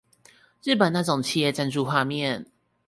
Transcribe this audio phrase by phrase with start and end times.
[0.63, 2.47] 日本那種企業贊助畫面